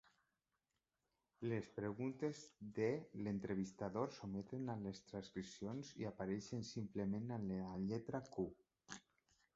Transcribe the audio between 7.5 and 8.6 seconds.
la lletra Q.